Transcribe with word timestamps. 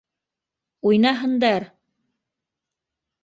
Уйнаһындар! 0.91 1.67